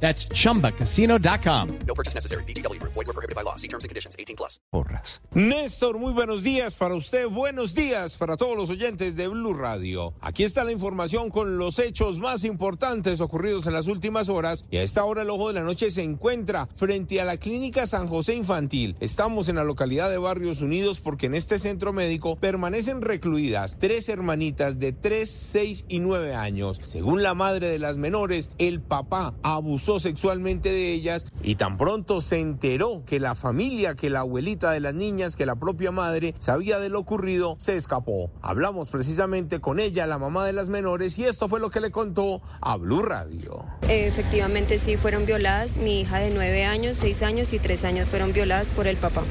[0.00, 1.78] That's chumbacasino.com.
[1.86, 2.44] No purchase necessary.
[2.44, 2.80] BGW.
[2.82, 3.56] Void were prohibited by law.
[3.56, 4.14] See terms and conditions.
[4.18, 4.60] 18 plus.
[4.70, 5.20] porras.
[5.32, 10.14] Néstor, muy buenos días para usted, buenos días para todos los oyentes de Blue Radio.
[10.20, 14.78] Aquí está la información con los hechos más importantes ocurridos en las últimas horas y
[14.78, 18.06] a esta hora el ojo de la noche se encuentra frente a la clínica San
[18.08, 18.96] José Infantil.
[19.00, 24.08] Estamos en la localidad de Barrios Unidos porque en este centro médico permanecen recluidas tres
[24.08, 26.80] hermanitas de 3, 6 y 9 años.
[26.84, 32.20] Según la madre de las menores, el papá abusó sexualmente de ellas y tan pronto
[32.20, 36.34] se enteró que la familia, que la abuelita de las niñas, que la propia madre
[36.38, 38.30] sabía de lo ocurrido, se escapó.
[38.42, 41.90] Hablamos precisamente con ella, la mamá de las menores, y esto fue lo que le
[41.90, 43.64] contó a Blue Radio.
[43.88, 45.76] Efectivamente sí fueron violadas.
[45.76, 49.22] Mi hija de 9 años, 6 años y 3 años fueron violadas por el papá.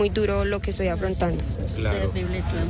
[0.00, 1.44] Muy duro lo que estoy afrontando.
[1.76, 2.10] Claro.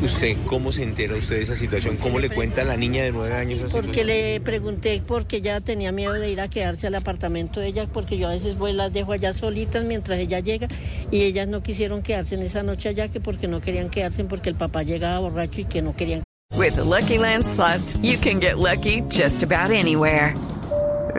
[0.02, 1.96] ¿Usted cómo se entera usted de esa situación?
[1.96, 4.06] ¿Cómo le cuenta a la niña de nueve años esa Porque situación?
[4.08, 8.18] le pregunté porque ella tenía miedo de ir a quedarse al apartamento de ella, porque
[8.18, 10.66] yo a veces voy las dejo allá solitas mientras ella llega
[11.12, 14.48] y ellas no quisieron quedarse en esa noche allá que porque no querían quedarse porque
[14.48, 16.24] el papá llegaba borracho y que no querían
[16.56, 20.34] With the Lucky Land slots, you can get lucky just about anywhere.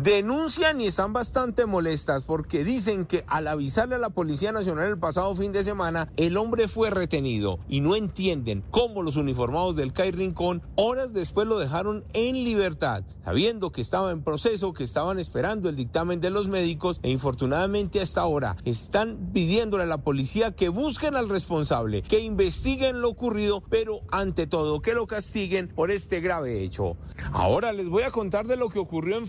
[0.00, 4.98] Denuncian y están bastante molestas porque dicen que al avisarle a la Policía Nacional el
[4.98, 9.92] pasado fin de semana, el hombre fue retenido y no entienden cómo los uniformados del
[9.92, 15.18] CAI Rincón horas después lo dejaron en libertad, sabiendo que estaba en proceso, que estaban
[15.18, 20.52] esperando el dictamen de los médicos e infortunadamente hasta ahora están pidiéndole a la policía
[20.52, 25.90] que busquen al responsable, que investiguen lo ocurrido, pero ante todo que lo castiguen por
[25.90, 26.96] este grave hecho.
[27.32, 29.26] Ahora les voy a contar de lo que ocurrió en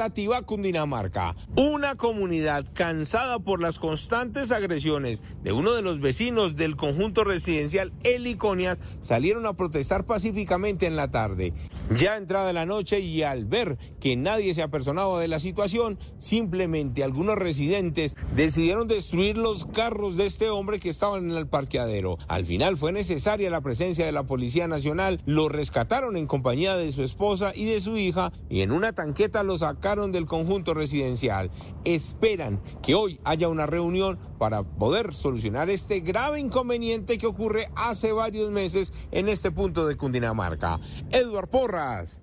[0.00, 1.36] Facatativá, Cundinamarca.
[1.56, 7.92] Una comunidad cansada por las constantes agresiones de uno de los vecinos del conjunto residencial
[8.02, 11.52] Heliconias salieron a protestar pacíficamente en la tarde.
[11.94, 17.04] Ya entrada la noche y al ver que nadie se apersonaba de la situación, simplemente
[17.04, 22.16] algunos residentes decidieron destruir los carros de este hombre que estaban en el parqueadero.
[22.26, 26.90] Al final fue necesaria la presencia de la Policía Nacional, lo rescataron en compañía de
[26.90, 29.58] su esposa y de su hija y en una tanqueta lo
[29.90, 31.50] del conjunto residencial.
[31.84, 38.12] Esperan que hoy haya una reunión para poder solucionar este grave inconveniente que ocurre hace
[38.12, 40.78] varios meses en este punto de Cundinamarca.
[41.10, 42.22] Edward Porras,